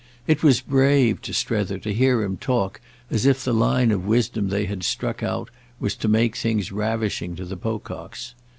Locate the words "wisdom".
4.07-4.49